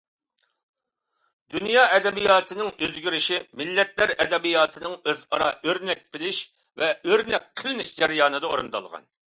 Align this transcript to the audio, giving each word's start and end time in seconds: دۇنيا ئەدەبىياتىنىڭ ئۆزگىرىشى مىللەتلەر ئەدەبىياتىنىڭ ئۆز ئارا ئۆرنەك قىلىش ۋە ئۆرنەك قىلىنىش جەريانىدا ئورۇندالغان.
دۇنيا 1.55 1.83
ئەدەبىياتىنىڭ 1.97 2.71
ئۆزگىرىشى 2.85 3.39
مىللەتلەر 3.61 4.15
ئەدەبىياتىنىڭ 4.25 4.97
ئۆز 5.03 5.23
ئارا 5.37 5.53
ئۆرنەك 5.69 6.03
قىلىش 6.17 6.43
ۋە 6.83 6.93
ئۆرنەك 7.07 7.49
قىلىنىش 7.63 7.97
جەريانىدا 8.03 8.55
ئورۇندالغان. 8.55 9.11